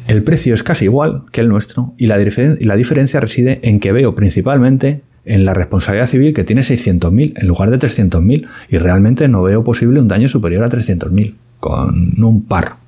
El 0.09 0.25
precio 0.25 0.55
es 0.55 0.65
casi 0.65 0.87
igual 0.87 1.23
que 1.31 1.41
el 1.41 1.49
nuestro 1.49 1.95
y 1.97 2.09
la 2.09 2.19
diferencia 2.19 3.21
reside 3.21 3.61
en 3.63 3.79
que 3.79 3.93
veo 3.93 4.17
principalmente 4.17 5.03
en 5.25 5.45
la 5.45 5.55
responsabilidad 5.55 6.07
civil 6.07 6.33
que 6.33 6.45
tiene 6.45 6.63
600.000 6.63 7.35
en 7.37 7.47
lugar 7.47 7.71
de 7.71 7.79
300.000 7.79 8.47
y 8.69 8.79
realmente 8.79 9.29
no 9.29 9.43
veo 9.43 9.63
posible 9.63 10.01
un 10.01 10.09
daño 10.09 10.29
superior 10.29 10.65
a 10.65 10.69
300.000 10.69 11.35
con 11.61 12.23
un 12.23 12.45
par. 12.45 12.81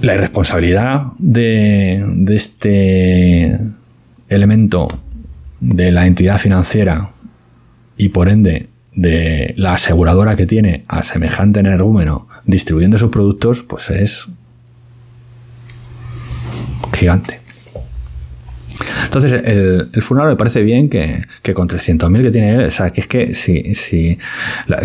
la 0.00 0.14
irresponsabilidad 0.14 1.06
de, 1.18 2.04
este 2.28 3.58
elemento 4.28 5.00
de 5.60 5.92
la 5.92 6.06
entidad 6.06 6.38
financiera 6.38 7.10
y 7.96 8.10
por 8.10 8.28
ende 8.28 8.68
de 8.94 9.54
la 9.56 9.74
aseguradora 9.74 10.36
que 10.36 10.46
tiene 10.46 10.84
a 10.88 11.02
semejante 11.02 11.60
energúmeno 11.60 12.28
distribuyendo 12.46 12.98
sus 12.98 13.10
productos, 13.10 13.62
pues 13.62 13.90
es 13.90 14.28
gigante. 16.98 17.40
Entonces, 19.04 19.32
el, 19.32 19.90
el 19.92 20.26
me 20.26 20.36
parece 20.36 20.62
bien 20.62 20.88
que, 20.88 21.24
con 21.54 21.68
300.000 21.68 22.22
que 22.22 22.30
tiene 22.30 22.54
él, 22.54 22.64
o 22.66 22.70
sea, 22.70 22.90
que 22.90 23.00
es 23.00 23.06
que 23.06 23.34
si, 23.34 23.74
si 23.74 24.18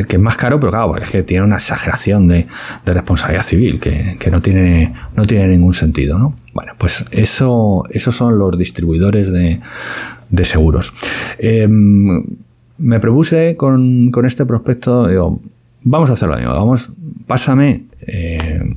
que 0.07 0.15
es 0.15 0.21
más 0.21 0.37
caro, 0.37 0.59
pero 0.59 0.71
claro, 0.71 0.97
es 0.97 1.09
que 1.09 1.23
tiene 1.23 1.43
una 1.43 1.55
exageración 1.55 2.27
de, 2.27 2.47
responsabilidad 2.85 3.43
civil 3.43 3.79
que, 3.79 4.29
no, 4.31 4.41
tiene, 4.41 4.93
no 5.15 5.25
tiene 5.25 5.47
ningún 5.49 5.73
sentido, 5.73 6.17
¿no? 6.17 6.35
Bueno, 6.53 6.73
pues 6.77 7.05
eso, 7.11 7.83
esos 7.89 8.15
son 8.15 8.37
los 8.37 8.57
distribuidores 8.57 9.31
de, 9.31 10.45
seguros. 10.45 10.93
Em, 11.37 12.23
me 12.77 12.99
propuse 12.99 13.55
con, 13.55 14.11
este 14.23 14.45
prospecto, 14.45 15.07
digo, 15.07 15.39
vamos 15.83 16.09
a 16.09 16.13
hacerlo, 16.13 16.35
vamos, 16.35 16.91
pásame. 17.27 17.83
Eh, 18.07 18.72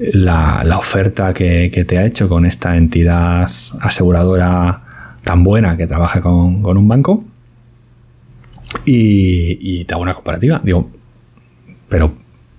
la, 0.00 0.76
oferta 0.78 1.34
que, 1.34 1.84
te 1.86 1.98
ha 1.98 2.04
hecho 2.04 2.28
con 2.28 2.46
esta 2.46 2.76
entidad 2.76 3.48
aseguradora 3.80 4.82
tan 5.22 5.44
buena 5.44 5.76
que 5.76 5.86
trabaja 5.86 6.20
con, 6.20 6.64
un 6.64 6.88
banco 6.88 7.24
y, 8.84 9.84
te 9.84 9.94
hago 9.94 10.02
una 10.02 10.14
comparativa. 10.14 10.60
Digo, 10.62 10.90
pero 11.88 12.12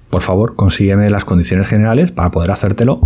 por 0.10 0.22
favor, 0.22 0.55
consígueme 0.55 1.10
las 1.10 1.25
condiciones 1.25 1.67
generales 1.67 2.12
para 2.12 2.31
poder 2.31 2.51
hacértelo 2.51 3.00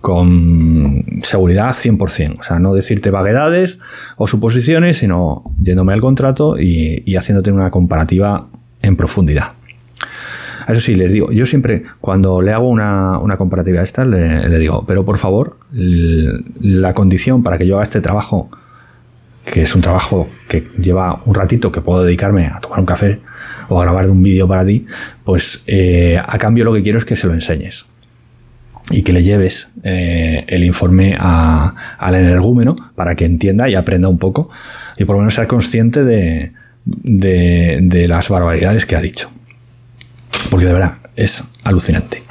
con 0.00 1.04
seguridad 1.22 1.70
100%. 1.70 2.38
O 2.38 2.42
sea, 2.42 2.58
no 2.58 2.74
decirte 2.74 3.10
vaguedades 3.10 3.80
o 4.16 4.28
suposiciones, 4.28 4.98
sino 4.98 5.42
yéndome 5.58 5.94
al 5.94 6.00
contrato 6.00 6.60
y, 6.60 7.02
y 7.06 7.16
haciéndote 7.16 7.50
una 7.50 7.70
comparativa 7.70 8.46
en 8.82 8.96
profundidad. 8.96 9.52
Eso 10.68 10.80
sí, 10.80 10.96
les 10.96 11.12
digo, 11.12 11.30
yo 11.30 11.46
siempre, 11.46 11.84
cuando 12.00 12.42
le 12.42 12.52
hago 12.52 12.68
una, 12.68 13.36
comparativa 13.38 13.80
a 13.80 13.84
esta, 13.84 14.04
le, 14.04 14.58
digo, 14.58 14.84
pero 14.86 15.04
por 15.04 15.18
favor, 15.18 15.58
la 15.72 16.92
condición 16.92 17.42
para 17.42 17.56
que 17.56 17.66
yo 17.66 17.76
haga 17.76 17.84
este 17.84 18.00
trabajo, 18.00 18.50
que 19.44 19.62
es 19.62 19.74
un 19.76 19.82
trabajo 19.82 20.28
que 20.48 20.66
lleva 20.80 21.22
un 21.24 21.34
ratito, 21.34 21.70
que 21.70 21.80
puedo 21.80 22.02
dedicarme 22.02 22.46
a 22.46 22.58
tomar 22.60 22.80
un 22.80 22.86
café 22.86 23.20
o 23.68 23.80
a 23.80 23.84
grabar 23.84 24.10
un 24.10 24.22
vídeo 24.22 24.48
para 24.48 24.64
ti, 24.64 24.84
pues 25.24 25.62
eh, 25.68 26.18
a 26.20 26.38
cambio 26.38 26.64
lo 26.64 26.74
que 26.74 26.82
quiero 26.82 26.98
es 26.98 27.04
que 27.04 27.14
se 27.14 27.28
lo 27.28 27.34
enseñes 27.34 27.86
y 28.90 29.02
que 29.02 29.12
le 29.12 29.22
lleves 29.22 29.70
eh, 29.84 30.44
el 30.48 30.64
informe 30.64 31.16
al 31.18 32.14
energúmeno 32.14 32.74
para 32.94 33.14
que 33.14 33.24
entienda 33.24 33.68
y 33.68 33.76
aprenda 33.76 34.08
un 34.08 34.18
poco 34.18 34.48
y 34.96 35.04
por 35.04 35.14
lo 35.14 35.20
menos 35.20 35.34
sea 35.34 35.46
consciente 35.46 36.04
de, 36.04 36.52
de 36.84 38.08
las 38.08 38.28
barbaridades 38.28 38.86
que 38.86 38.94
ha 38.94 39.00
dicho 39.00 39.30
porque 40.50 40.66
de 40.66 40.72
verdad 40.72 40.94
es 41.16 41.44
alucinante. 41.64 42.22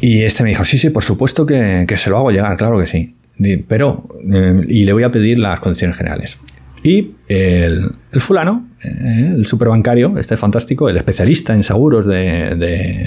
Y 0.00 0.22
este 0.22 0.42
me 0.42 0.48
dijo, 0.50 0.64
sí, 0.64 0.78
sí, 0.78 0.90
por 0.90 1.04
supuesto 1.04 1.46
que, 1.46 1.86
se 1.96 2.10
lo 2.10 2.16
hago 2.16 2.30
llegar, 2.30 2.56
claro 2.56 2.78
que 2.78 2.86
sí. 2.86 3.14
Pero, 3.68 4.08
eh, 4.32 4.64
y 4.68 4.84
le 4.84 4.92
voy 4.92 5.04
a 5.04 5.10
pedir 5.10 5.38
las 5.38 5.60
condiciones 5.60 5.96
generales. 5.96 6.38
Y 6.82 7.12
el, 7.28 7.92
fulano, 8.18 8.68
eh, 8.82 9.34
el 9.36 9.46
superbancario, 9.46 10.18
este 10.18 10.36
fantástico, 10.36 10.88
el 10.88 10.96
especialista 10.96 11.54
en 11.54 11.62
seguros 11.62 12.06
de, 12.06 12.56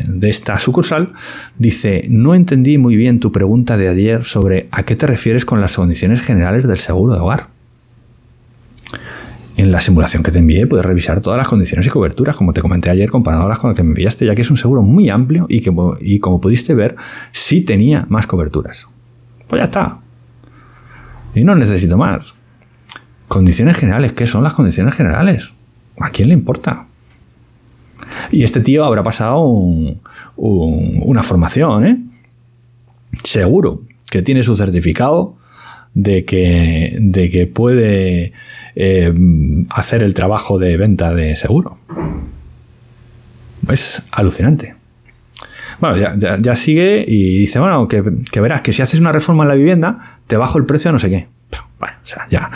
de, 0.08 0.30
esta 0.30 0.58
sucursal, 0.58 1.12
dice, 1.58 2.06
no 2.08 2.34
entendí 2.34 2.78
muy 2.78 2.96
bien 2.96 3.20
tu 3.20 3.34
pregunta 3.34 3.78
de 3.78 3.90
ayer 3.90 4.24
sobre 4.24 4.70
a 4.72 4.84
qué 4.84 4.96
te 4.96 5.06
refieres 5.06 5.44
con 5.44 5.60
las 5.60 5.76
condiciones 5.76 6.22
generales 6.22 6.66
del 6.66 6.78
seguro 6.78 7.14
de 7.14 7.20
hogar 7.20 7.55
en 9.58 9.72
la 9.72 9.80
simulación 9.80 10.22
que 10.22 10.32
te 10.32 10.40
envié 10.40 10.68
puedes 10.68 10.86
revisar 10.86 11.22
todas 11.22 11.38
las 11.38 11.48
condiciones 11.48 11.88
y 11.88 11.90
coberturas, 11.90 12.36
como 12.36 12.54
te 12.54 12.62
comenté 12.62 12.90
ayer, 12.90 13.10
comparadas 13.10 13.58
con 13.60 13.70
las 13.70 13.78
que 13.78 13.84
me 13.84 13.90
enviaste, 13.90 14.26
ya 14.26 14.36
que 14.36 14.42
es 14.42 14.50
un 14.50 14.58
seguro 14.58 14.82
muy 14.82 15.10
amplio 15.10 15.46
y 15.50 15.62
que, 15.62 15.74
y 16.02 16.20
como 16.20 16.42
pudiste 16.42 16.74
ver, 16.74 16.96
sí 17.32 17.62
tenía 17.62 18.06
más 18.10 18.28
coberturas. 18.28 18.88
Pues 19.48 19.60
ya 19.62 19.66
está. 19.66 20.00
Y 21.34 21.44
no 21.44 21.56
necesito 21.56 21.98
más. 21.98 22.36
Condiciones 23.28 23.78
generales, 23.78 24.14
¿qué 24.14 24.28
son 24.28 24.44
las 24.44 24.54
condiciones 24.54 24.94
generales? 24.94 25.54
¿A 26.00 26.10
quién 26.10 26.30
le 26.30 26.34
importa? 26.34 26.88
Y 28.32 28.44
este 28.44 28.60
tío 28.60 28.84
habrá 28.84 29.04
pasado 29.04 29.46
una 30.36 31.24
formación, 31.24 31.86
¿eh? 31.86 31.98
Seguro 33.24 33.84
que 34.10 34.22
tiene 34.22 34.44
su 34.44 34.56
certificado 34.56 35.38
de 35.94 36.26
que, 36.26 36.98
de 37.00 37.30
que 37.30 37.48
puede 37.48 38.34
eh, 38.76 39.14
hacer 39.70 40.04
el 40.04 40.14
trabajo 40.14 40.60
de 40.60 40.78
venta 40.78 41.14
de 41.14 41.36
seguro. 41.36 41.78
Es 43.70 44.08
alucinante. 44.12 44.76
Bueno, 45.80 46.18
ya, 46.40 46.56
sigue 46.56 47.04
y 47.06 47.40
dice, 47.40 47.60
bueno, 47.60 47.88
que, 47.88 48.02
verás 48.40 48.62
que 48.62 48.72
si 48.72 48.82
haces 48.82 49.00
una 49.00 49.12
reforma 49.12 49.44
en 49.44 49.50
la 49.50 49.56
vivienda, 49.56 50.20
te 50.28 50.38
bajo 50.38 50.58
el 50.58 50.66
precio 50.66 50.90
a 50.90 50.94
no 50.94 51.00
sé 51.00 51.10
qué. 51.10 51.28
Bueno, 51.80 51.98
o 52.02 52.06
sea, 52.06 52.28
ya. 52.30 52.50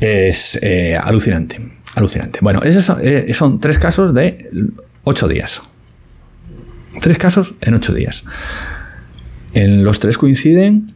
Es 0.00 0.58
eh, 0.62 0.98
alucinante. 1.00 1.60
Alucinante. 1.96 2.40
Bueno, 2.42 2.62
esos 2.62 2.98
eh, 3.00 3.32
son 3.32 3.60
tres 3.60 3.78
casos 3.78 4.12
de 4.12 4.50
ocho 5.04 5.28
días. 5.28 5.62
Tres 7.00 7.18
casos 7.18 7.54
en 7.60 7.74
ocho 7.74 7.94
días. 7.94 8.24
En 9.54 9.84
los 9.84 9.98
tres 10.00 10.18
coinciden 10.18 10.94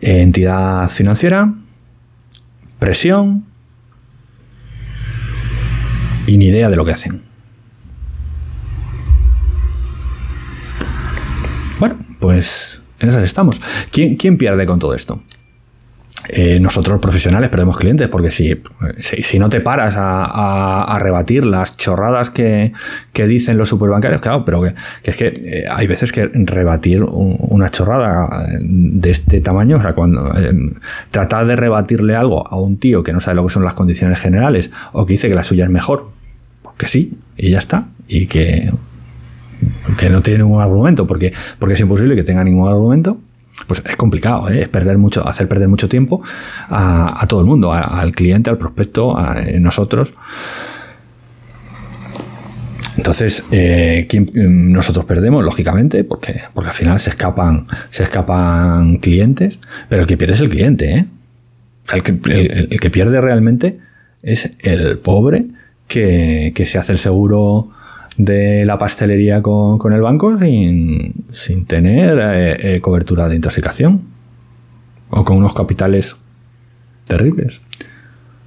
entidad 0.00 0.88
financiera, 0.88 1.52
presión 2.78 3.44
y 6.26 6.38
ni 6.38 6.46
idea 6.46 6.68
de 6.68 6.76
lo 6.76 6.84
que 6.84 6.92
hacen. 6.92 7.22
Bueno, 11.78 11.96
pues 12.18 12.82
en 13.00 13.08
esas 13.08 13.24
estamos. 13.24 13.60
¿Quién, 13.90 14.16
quién 14.16 14.36
pierde 14.36 14.66
con 14.66 14.78
todo 14.78 14.94
esto? 14.94 15.22
Eh, 16.30 16.60
nosotros 16.60 17.00
profesionales 17.00 17.48
perdemos 17.48 17.78
clientes, 17.78 18.06
porque 18.08 18.30
si, 18.30 18.60
si, 18.98 19.38
no 19.38 19.48
te 19.48 19.62
paras 19.62 19.94
a, 19.96 20.98
rebatir 21.00 21.46
las 21.46 21.76
chorradas 21.76 22.28
que, 22.30 22.72
dicen 23.14 23.56
los 23.56 23.70
superbancarios, 23.70 24.20
claro, 24.20 24.44
pero 24.44 24.62
que, 24.62 24.74
es 25.04 25.16
que 25.16 25.26
eh, 25.26 25.64
hay 25.70 25.86
veces 25.86 26.12
que 26.12 26.30
rebatir 26.32 27.02
una 27.02 27.70
chorrada 27.70 28.46
de 28.60 29.10
este 29.10 29.40
tamaño, 29.40 29.78
o 29.78 29.82
sea, 29.82 29.94
cuando 29.94 30.30
eh, 30.36 30.52
tratar 31.10 31.46
de 31.46 31.56
rebatirle 31.56 32.14
algo 32.14 32.46
a 32.46 32.60
un 32.60 32.76
tío 32.76 33.02
que 33.02 33.12
no 33.12 33.20
sabe 33.20 33.36
lo 33.36 33.46
que 33.46 33.52
son 33.52 33.64
las 33.64 33.74
condiciones 33.74 34.20
generales 34.20 34.70
o 34.92 35.06
que 35.06 35.14
dice 35.14 35.28
que 35.28 35.34
la 35.34 35.44
suya 35.44 35.64
es 35.64 35.70
mejor, 35.70 36.10
que 36.76 36.88
sí, 36.88 37.14
y 37.38 37.50
ya 37.50 37.58
está, 37.58 37.88
y 38.06 38.26
que, 38.26 38.70
que 39.98 40.10
no 40.10 40.20
tiene 40.20 40.40
ningún 40.40 40.60
argumento, 40.60 41.06
porque, 41.06 41.32
porque 41.58 41.74
es 41.74 41.80
imposible 41.80 42.14
que 42.14 42.22
tenga 42.22 42.44
ningún 42.44 42.68
argumento 42.68 43.18
pues 43.66 43.82
es 43.84 43.96
complicado, 43.96 44.48
¿eh? 44.48 44.62
es 44.62 44.68
perder 44.68 44.98
mucho, 44.98 45.26
hacer 45.26 45.48
perder 45.48 45.68
mucho 45.68 45.88
tiempo 45.88 46.22
a, 46.68 47.26
todo 47.28 47.40
el 47.40 47.46
mundo, 47.46 47.72
al 47.72 48.12
cliente, 48.12 48.50
al 48.50 48.58
prospecto, 48.58 49.16
a 49.16 49.36
nosotros. 49.58 50.14
Entonces, 52.96 53.44
eh, 53.52 54.08
nosotros 54.34 55.04
perdemos, 55.04 55.44
lógicamente, 55.44 56.02
porque, 56.02 56.42
porque 56.52 56.70
al 56.70 56.74
final 56.74 56.98
se 56.98 57.10
escapan, 57.10 57.66
se 57.90 58.02
escapan 58.02 58.96
clientes, 58.96 59.60
pero 59.88 60.02
el 60.02 60.08
que 60.08 60.16
pierde 60.16 60.34
es 60.34 60.40
el 60.40 60.48
cliente. 60.48 60.94
¿eh? 60.94 61.06
el, 61.92 62.02
que, 62.80 62.90
pierde 62.90 63.20
realmente 63.20 63.78
es 64.22 64.52
el 64.60 64.98
pobre 64.98 65.46
que, 65.86 66.52
que 66.54 66.66
se 66.66 66.78
hace 66.78 66.92
el 66.92 66.98
seguro 66.98 67.70
de 68.18 68.64
la 68.66 68.76
pastelería 68.76 69.40
con, 69.40 69.92
el 69.92 70.02
banco 70.02 70.36
sin, 70.38 71.64
tener 71.66 72.18
eh, 72.20 72.74
eh, 72.74 72.80
cobertura 72.80 73.28
de 73.28 73.36
intoxicación. 73.36 74.02
O 75.10 75.24
con 75.24 75.38
unos 75.38 75.54
capitales 75.54 76.16
terribles. 77.06 77.62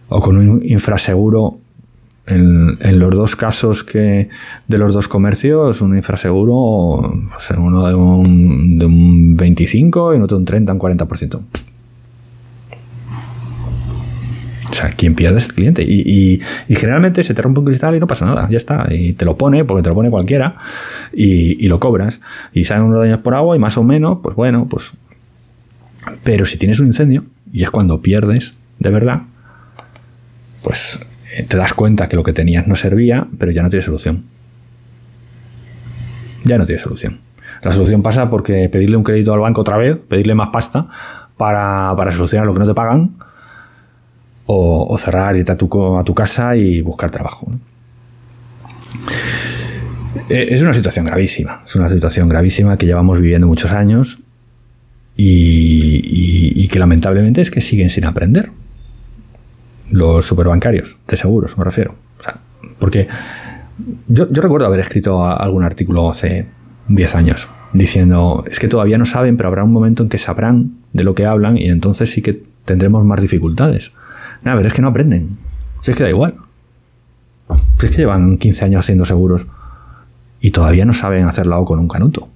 O 0.10 0.20
con 0.20 0.38
un 0.38 0.62
infraseguro 0.64 1.58
en, 2.28 3.00
los 3.00 3.16
dos 3.16 3.36
casos 3.36 3.84
que 3.84 4.30
de 4.68 4.78
los 4.78 4.94
dos 4.94 5.08
comercios 5.08 5.82
un 5.82 5.96
infraseguro 5.98 7.12
pues, 7.32 7.52
uno 7.58 7.88
de 7.88 7.96
un, 7.96 8.78
de 8.78 8.86
un 8.86 9.36
25 9.36 10.14
y 10.14 10.22
otro 10.22 10.38
de 10.38 10.42
un 10.42 10.46
30 10.46 10.74
un 10.74 10.80
40% 10.80 11.42
O 14.72 14.74
sea, 14.74 14.90
quien 14.92 15.16
pierde 15.16 15.38
es 15.38 15.46
el 15.46 15.54
cliente. 15.54 15.84
Y, 15.84 16.42
generalmente 16.70 17.24
se 17.24 17.34
te 17.34 17.42
rompe 17.42 17.60
un 17.60 17.66
cristal 17.66 17.96
y 17.96 18.00
no 18.00 18.08
pasa 18.08 18.26
nada, 18.26 18.48
ya 18.50 18.58
está. 18.58 18.88
Y 18.90 19.14
te 19.14 19.26
lo 19.26 19.36
pone, 19.36 19.66
porque 19.66 19.84
te 19.84 19.90
lo 19.90 19.96
pone 19.96 20.10
cualquiera, 20.10 20.56
y, 21.14 21.68
lo 21.68 21.80
cobras. 21.80 22.22
Y 22.54 22.64
salen 22.64 22.86
unos 22.86 23.02
daños 23.02 23.20
por 23.20 23.36
agua 23.36 23.56
y 23.56 23.60
más 23.60 23.78
o 23.78 23.84
menos, 23.84 24.20
pues 24.24 24.36
bueno, 24.36 24.68
pues... 24.70 24.94
Pero 26.24 26.46
si 26.46 26.58
tienes 26.58 26.80
un 26.80 26.88
incendio, 26.88 27.26
y 27.52 27.64
es 27.64 27.70
cuando 27.70 28.02
pierdes, 28.02 28.56
de 28.80 28.90
verdad, 28.90 29.24
pues 30.64 31.06
eh, 31.36 31.44
te 31.44 31.58
das 31.58 31.74
cuenta 31.74 32.08
que 32.08 32.16
lo 32.16 32.24
que 32.24 32.34
tenías 32.34 32.66
no 32.66 32.76
servía, 32.76 33.28
pero 33.38 33.52
ya 33.52 33.62
no 33.62 33.70
tiene 33.70 33.84
solución. 33.84 34.24
Ya 36.46 36.58
no 36.58 36.66
tiene 36.66 36.82
solución. 36.82 37.20
La 37.62 37.72
solución 37.72 38.02
pasa 38.02 38.30
porque 38.30 38.70
pedirle 38.70 38.96
un 38.96 39.04
crédito 39.04 39.34
al 39.34 39.42
banco 39.42 39.62
otra 39.62 39.78
vez, 39.78 40.02
pedirle 40.02 40.34
más 40.34 40.50
pasta 40.52 40.88
para, 41.38 41.94
para 41.96 42.12
solucionar 42.12 42.48
lo 42.48 42.54
que 42.54 42.60
no 42.60 42.68
te 42.68 42.74
pagan, 42.74 43.12
o, 44.46 44.98
cerrar, 44.98 45.38
irte 45.38 45.52
a 45.52 45.58
tu, 45.58 45.98
a 45.98 46.04
tu 46.04 46.14
casa 46.14 46.56
y 46.56 46.82
buscar 46.82 47.10
trabajo. 47.10 47.52
Eh, 50.30 50.48
es 50.50 50.62
una 50.62 50.74
situación 50.74 51.06
gravísima, 51.06 51.62
es 51.66 51.76
una 51.76 51.90
situación 51.90 52.28
gravísima 52.28 52.78
que 52.78 52.86
llevamos 52.86 53.20
viviendo 53.20 53.48
muchos 53.48 53.72
años 53.72 54.20
y, 55.16 56.68
que 56.68 56.80
lamentablemente 56.80 57.42
es 57.42 57.52
que 57.52 57.60
siguen 57.60 57.90
sin 57.90 58.06
aprender. 58.06 58.50
Los 59.90 60.26
superbancarios, 60.26 60.96
de 61.06 61.18
seguros 61.18 61.58
me 61.58 61.66
refiero. 61.66 61.96
porque 62.80 63.08
yo, 64.08 64.32
yo, 64.32 64.42
recuerdo 64.42 64.68
haber 64.68 64.80
escrito 64.80 65.26
algún 65.26 65.66
artículo 65.66 66.10
hace 66.10 66.46
10 66.88 67.16
años 67.16 67.48
diciendo, 67.74 68.46
es 68.50 68.60
que 68.60 68.70
todavía 68.70 68.98
no 68.98 69.06
saben, 69.06 69.36
pero 69.36 69.50
habrá 69.50 69.64
un 69.66 69.74
momento 69.74 70.04
en 70.04 70.10
que 70.10 70.18
sabrán 70.18 70.72
de 70.94 71.04
lo 71.04 71.14
que 71.14 71.26
hablan 71.26 71.58
y 71.58 71.70
entonces 71.70 72.10
sí 72.10 72.22
que 72.22 72.42
tendremos 72.64 73.04
más 73.04 73.22
dificultades. 73.22 73.92
A 74.44 74.56
ver, 74.56 74.66
es 74.66 74.74
que 74.74 74.82
no 74.82 74.88
aprenden. 74.88 75.38
Si 75.82 75.92
es 75.92 75.98
que 75.98 76.04
da 76.04 76.10
igual. 76.10 76.36
Si 77.78 77.86
es 77.86 77.92
que 77.92 77.98
llevan 77.98 78.38
15 78.38 78.66
años 78.66 78.80
haciendo 78.80 79.06
seguros 79.06 79.48
y 80.40 80.52
todavía 80.52 80.86
no 80.86 80.94
saben 80.94 81.26
hacerlo 81.26 81.64
con 81.66 81.80
un 81.80 81.88
canuto. 81.88 82.28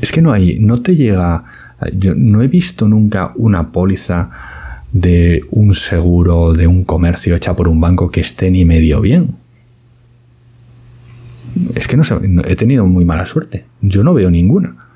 Es 0.00 0.12
que 0.12 0.22
no 0.22 0.32
hay, 0.32 0.58
no 0.60 0.80
te 0.80 0.96
llega. 0.96 1.44
Yo 1.92 2.14
no 2.14 2.42
he 2.42 2.48
visto 2.48 2.88
nunca 2.88 3.32
una 3.36 3.70
póliza 3.70 4.30
de 4.92 5.44
un 5.50 5.74
seguro 5.74 6.54
de 6.54 6.66
un 6.66 6.84
comercio 6.84 7.36
hecha 7.36 7.54
por 7.54 7.68
un 7.68 7.80
banco 7.80 8.10
que 8.10 8.20
esté 8.20 8.50
ni 8.50 8.64
medio 8.64 9.00
bien. 9.00 9.36
Es 11.74 11.86
que 11.86 11.96
no 11.96 12.04
sé, 12.04 12.16
he 12.46 12.56
tenido 12.56 12.86
muy 12.86 13.04
mala 13.04 13.26
suerte. 13.26 13.64
Yo 13.80 14.02
no 14.02 14.14
veo 14.14 14.30
ninguna. 14.30 14.87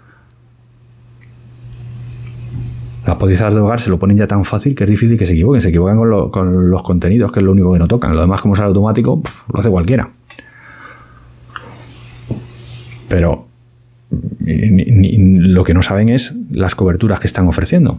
Las 3.20 3.54
de 3.54 3.60
hogar 3.60 3.80
se 3.80 3.90
lo 3.90 3.98
ponen 3.98 4.16
ya 4.16 4.26
tan 4.26 4.44
fácil 4.44 4.74
que 4.74 4.84
es 4.84 4.90
difícil 4.90 5.16
que 5.16 5.26
se 5.26 5.32
equivoquen. 5.32 5.60
Se 5.60 5.68
equivocan 5.68 5.96
con, 6.30 6.70
los 6.70 6.82
contenidos, 6.82 7.32
que 7.32 7.40
es 7.40 7.44
lo 7.44 7.52
único 7.52 7.72
que 7.72 7.78
no 7.78 7.88
tocan. 7.88 8.14
Lo 8.14 8.20
demás, 8.20 8.40
como 8.40 8.54
sale 8.54 8.68
automático, 8.68 9.22
lo 9.52 9.60
hace 9.60 9.70
cualquiera. 9.70 10.10
Pero 13.08 13.46
lo 14.10 15.64
que 15.64 15.74
no 15.74 15.82
saben 15.82 16.08
es 16.08 16.34
las 16.50 16.74
coberturas 16.74 17.20
que 17.20 17.26
están 17.26 17.46
ofreciendo. 17.46 17.98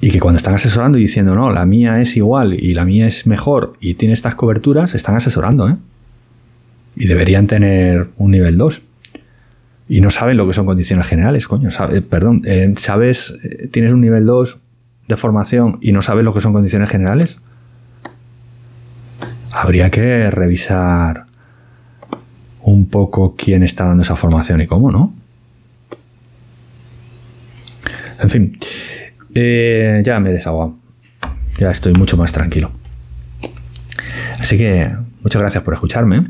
Y 0.00 0.10
que 0.10 0.20
cuando 0.20 0.38
están 0.38 0.54
asesorando 0.54 0.98
y 0.98 1.02
diciendo, 1.02 1.34
no, 1.34 1.50
la 1.50 1.64
mía 1.64 2.00
es 2.00 2.16
igual 2.16 2.54
y 2.54 2.74
la 2.74 2.84
mía 2.84 3.06
es 3.06 3.26
mejor 3.26 3.74
y 3.80 3.94
tiene 3.94 4.12
estas 4.12 4.34
coberturas, 4.34 4.94
están 4.94 5.16
asesorando, 5.16 5.68
¿eh? 5.68 5.76
Y 6.96 7.06
deberían 7.06 7.46
tener 7.46 8.08
un 8.18 8.30
nivel 8.30 8.56
2 8.56 8.82
y 9.88 10.00
no 10.00 10.10
saben 10.10 10.36
lo 10.36 10.46
que 10.46 10.54
son 10.54 10.64
condiciones 10.64 11.06
generales, 11.06 11.46
coño, 11.46 11.68
perdón, 12.08 12.42
eh, 12.46 12.72
¿sabes, 12.78 13.38
eh, 13.44 13.68
tienes 13.68 13.92
un 13.92 14.00
nivel 14.00 14.24
2 14.24 14.58
de 15.08 15.16
formación 15.16 15.78
y 15.82 15.92
no 15.92 16.00
sabes 16.00 16.24
lo 16.24 16.32
que 16.32 16.40
son 16.40 16.52
condiciones 16.52 16.88
generales? 16.88 17.38
Habría 19.52 19.90
que 19.90 20.30
revisar 20.30 21.26
un 22.62 22.88
poco 22.88 23.34
quién 23.36 23.62
está 23.62 23.84
dando 23.84 24.02
esa 24.02 24.16
formación 24.16 24.60
y 24.62 24.66
cómo, 24.66 24.90
¿no? 24.90 25.12
En 28.20 28.30
fin, 28.30 28.52
eh, 29.34 30.00
ya 30.04 30.18
me 30.18 30.30
he 30.30 30.32
desahogado. 30.32 30.74
Ya 31.58 31.70
estoy 31.70 31.92
mucho 31.92 32.16
más 32.16 32.32
tranquilo. 32.32 32.70
Así 34.40 34.56
que 34.56 34.90
muchas 35.22 35.42
gracias 35.42 35.62
por 35.62 35.74
escucharme. 35.74 36.26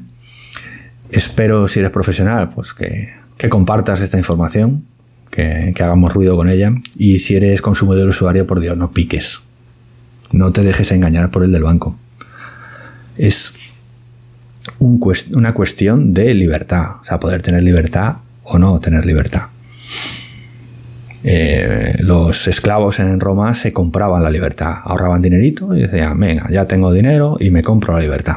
Espero, 1.10 1.68
si 1.68 1.78
eres 1.78 1.92
profesional, 1.92 2.50
pues 2.50 2.74
que 2.74 3.23
que 3.36 3.48
compartas 3.48 4.00
esta 4.00 4.18
información, 4.18 4.84
que, 5.30 5.74
hagamos 5.76 6.12
ruido 6.12 6.36
con 6.36 6.48
ella. 6.48 6.72
Y 6.96 7.18
si 7.18 7.36
eres 7.36 7.62
consumidor 7.62 8.08
usuario, 8.08 8.46
por 8.46 8.60
Dios, 8.60 8.76
no 8.76 8.92
piques. 8.92 9.40
No 10.32 10.52
te 10.52 10.62
dejes 10.62 10.92
engañar 10.92 11.30
por 11.30 11.44
el 11.44 11.52
del 11.52 11.62
banco. 11.62 11.96
Es 13.16 13.54
una 14.78 15.54
cuestión 15.54 16.14
de 16.14 16.34
libertad. 16.34 16.96
O 17.00 17.04
sea, 17.04 17.20
poder 17.20 17.42
tener 17.42 17.62
libertad 17.62 18.16
o 18.44 18.58
no 18.58 18.78
tener 18.80 19.04
libertad. 19.04 19.42
Eh, 21.26 21.96
los 22.00 22.48
esclavos 22.48 22.98
en 23.00 23.18
Roma 23.18 23.54
se 23.54 23.72
compraban 23.72 24.22
la 24.22 24.30
libertad, 24.30 24.74
ahorraban 24.84 25.22
dinerito 25.22 25.74
y 25.74 25.80
decían, 25.80 26.20
venga, 26.20 26.50
ya 26.50 26.66
tengo 26.66 26.92
dinero 26.92 27.38
y 27.40 27.50
me 27.50 27.62
compro 27.62 27.94
la 27.94 28.00
libertad. 28.00 28.36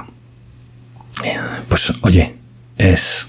Pues 1.68 1.94
oye, 2.02 2.34
es 2.78 3.28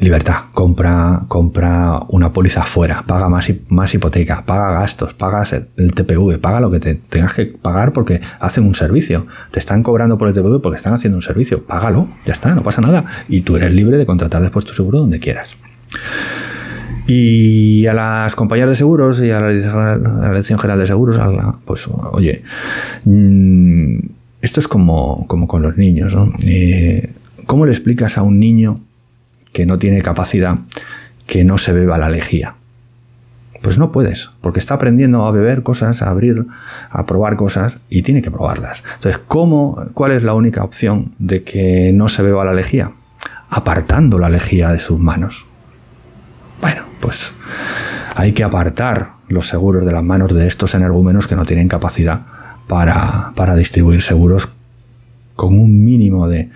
Libertad, 0.00 0.44
compra, 0.54 1.22
compra 1.26 2.00
una 2.10 2.32
póliza 2.32 2.62
fuera, 2.62 3.02
paga 3.02 3.28
más, 3.28 3.52
más 3.68 3.92
hipoteca, 3.92 4.44
paga 4.46 4.70
gastos, 4.70 5.12
pagas 5.12 5.52
el, 5.52 5.92
TPV, 5.92 6.38
paga 6.38 6.60
lo 6.60 6.70
que 6.70 6.78
te 6.78 6.94
tengas 6.94 7.34
que 7.34 7.46
pagar 7.46 7.92
porque 7.92 8.20
hacen 8.38 8.64
un 8.64 8.74
servicio. 8.74 9.26
Te 9.50 9.58
están 9.58 9.82
cobrando 9.82 10.16
por 10.16 10.28
el 10.28 10.34
TPV 10.34 10.60
porque 10.62 10.76
están 10.76 10.94
haciendo 10.94 11.16
un 11.16 11.22
servicio. 11.22 11.64
Págalo, 11.64 12.06
ya 12.24 12.32
está, 12.32 12.54
no 12.54 12.62
pasa 12.62 12.80
nada. 12.80 13.04
Y 13.28 13.40
tú 13.40 13.56
eres 13.56 13.72
libre 13.72 13.96
de 13.96 14.06
contratar 14.06 14.40
después 14.40 14.64
tu 14.64 14.72
seguro 14.72 15.00
donde 15.00 15.18
quieras. 15.18 15.56
Y 17.08 17.86
a 17.86 17.92
las 17.94 18.36
compañías 18.36 18.68
de 18.68 18.76
seguros 18.76 19.20
y 19.20 19.32
a 19.32 19.40
la, 19.40 19.48
Dirección 19.48 20.60
General 20.60 20.78
de 20.78 20.86
Seguros, 20.86 21.18
pues 21.64 21.88
oye, 22.12 22.42
mm, 23.04 23.98
esto 24.42 24.60
es 24.60 24.68
como, 24.68 25.26
como 25.26 25.48
con 25.48 25.60
los 25.62 25.76
niños. 25.76 26.14
¿no? 26.14 26.32
Eh, 26.44 27.14
¿Cómo 27.46 27.66
le 27.66 27.72
explicas 27.72 28.16
a 28.16 28.22
un 28.22 28.38
niño 28.38 28.80
que 29.52 29.66
no 29.66 29.78
tiene 29.78 30.02
capacidad, 30.02 30.56
que 31.26 31.44
no 31.44 31.58
se 31.58 31.72
beba 31.72 31.98
la 31.98 32.08
lejía. 32.08 32.54
Pues 33.62 33.78
no 33.78 33.90
puedes, 33.90 34.30
porque 34.40 34.60
está 34.60 34.74
aprendiendo 34.74 35.26
a 35.26 35.32
beber 35.32 35.62
cosas, 35.62 36.02
a 36.02 36.10
abrir, 36.10 36.46
a 36.90 37.06
probar 37.06 37.36
cosas 37.36 37.80
y 37.90 38.02
tiene 38.02 38.22
que 38.22 38.30
probarlas. 38.30 38.84
Entonces, 38.94 39.18
¿cómo, 39.26 39.84
¿cuál 39.94 40.12
es 40.12 40.22
la 40.22 40.34
única 40.34 40.62
opción 40.62 41.12
de 41.18 41.42
que 41.42 41.92
no 41.92 42.08
se 42.08 42.22
beba 42.22 42.44
la 42.44 42.54
lejía? 42.54 42.92
Apartando 43.50 44.18
la 44.18 44.28
lejía 44.28 44.68
de 44.68 44.78
sus 44.78 45.00
manos. 45.00 45.46
Bueno, 46.60 46.82
pues 47.00 47.34
hay 48.14 48.32
que 48.32 48.44
apartar 48.44 49.12
los 49.28 49.48
seguros 49.48 49.84
de 49.84 49.92
las 49.92 50.02
manos 50.02 50.34
de 50.34 50.46
estos 50.46 50.74
energúmenos 50.74 51.26
que 51.26 51.36
no 51.36 51.44
tienen 51.44 51.68
capacidad 51.68 52.22
para, 52.66 53.56
distribuir 53.56 54.02
seguros 54.02 54.48
con 55.34 55.58
un 55.58 55.84
mínimo 55.84 56.28
de, 56.28 56.50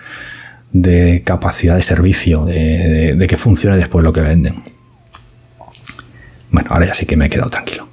capacidad 1.25 1.77
de 1.77 1.83
servicio, 1.83 2.45
de, 2.45 3.15
de, 3.15 3.27
que 3.27 3.37
funcione 3.37 3.77
después 3.77 4.05
lo 4.05 4.13
que 4.13 4.21
venden. 4.21 4.63
Bueno, 6.51 6.71
ahora 6.73 6.87
ya 6.87 6.95
sí 6.95 7.07
que 7.07 7.17
me 7.17 7.27
he 7.27 7.31
quedado 7.31 7.51
tranquilo. 7.51 7.89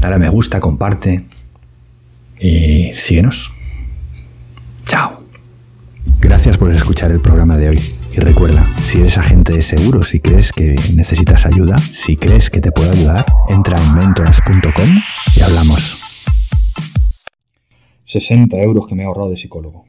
Dale 0.00 0.14
a 0.14 0.18
me 0.18 0.28
gusta, 0.28 0.60
comparte 0.60 1.24
y 2.38 2.92
síguenos. 2.92 3.52
Chao. 4.86 5.20
Gracias 6.20 6.56
por 6.56 6.72
escuchar 6.72 7.10
el 7.10 7.20
programa 7.20 7.56
de 7.56 7.70
hoy. 7.70 7.80
Y 8.12 8.18
recuerda, 8.18 8.64
si 8.76 8.98
eres 8.98 9.18
agente 9.18 9.54
de 9.54 9.62
seguros 9.62 10.14
y 10.14 10.20
crees 10.20 10.50
que 10.50 10.74
necesitas 10.96 11.46
ayuda, 11.46 11.78
si 11.78 12.16
crees 12.16 12.50
que 12.50 12.60
te 12.60 12.72
puedo 12.72 12.90
ayudar, 12.90 13.24
entra 13.50 13.78
en 13.78 13.94
mentoras.com 13.94 15.00
y 15.36 15.40
hablamos. 15.42 16.26
60 18.04 18.56
euros 18.56 18.86
que 18.88 18.96
me 18.96 19.04
he 19.04 19.06
ahorrado 19.06 19.30
de 19.30 19.36
psicólogo. 19.36 19.84